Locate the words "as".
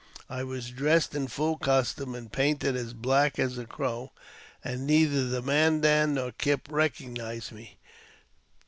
2.75-2.91, 3.37-3.59